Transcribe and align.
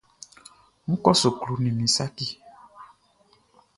N 0.91 0.93
kɔ 1.03 1.11
suklu 1.21 1.55
nin 1.59 1.75
min 1.77 1.89
saci. 1.95 2.27